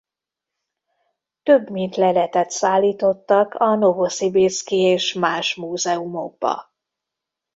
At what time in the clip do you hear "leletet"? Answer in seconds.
1.95-2.49